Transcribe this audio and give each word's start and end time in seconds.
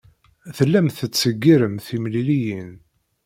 Tellam 0.57 0.87
tettseggirem 0.97 1.75
timliliyin. 1.85 2.71